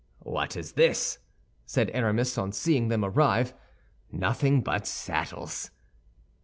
"What 0.23 0.57
is 0.57 0.71
this?" 0.71 1.19
said 1.67 1.91
Aramis, 1.93 2.35
on 2.35 2.53
seeing 2.53 2.87
them 2.87 3.05
arrive. 3.05 3.53
"Nothing 4.11 4.61
but 4.61 4.87
saddles?" 4.87 5.69